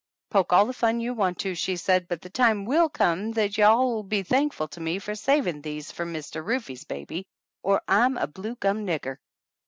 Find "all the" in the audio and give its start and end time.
0.51-0.73